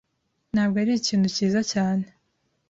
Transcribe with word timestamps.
Ntabwo 0.53 0.75
arikintu 0.83 1.27
cyiza 1.35 1.61
cyane. 1.71 2.05